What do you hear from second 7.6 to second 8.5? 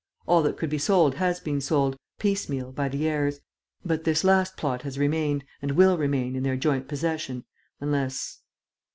unless...."